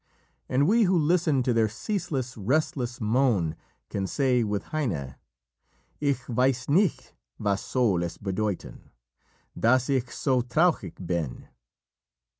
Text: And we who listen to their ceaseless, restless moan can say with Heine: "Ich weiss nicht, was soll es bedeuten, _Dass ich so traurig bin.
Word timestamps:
And 0.49 0.67
we 0.67 0.85
who 0.85 0.97
listen 0.97 1.43
to 1.43 1.53
their 1.53 1.69
ceaseless, 1.69 2.35
restless 2.35 2.99
moan 2.99 3.55
can 3.91 4.07
say 4.07 4.43
with 4.43 4.63
Heine: 4.73 5.13
"Ich 5.99 6.27
weiss 6.27 6.67
nicht, 6.67 7.13
was 7.37 7.61
soll 7.61 8.03
es 8.03 8.17
bedeuten, 8.17 8.89
_Dass 9.55 9.89
ich 9.91 10.09
so 10.09 10.41
traurig 10.41 10.95
bin. 11.05 11.49